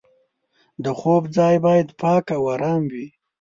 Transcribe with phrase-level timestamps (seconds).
[0.83, 3.07] د خوب ځای باید پاک او ارام وي.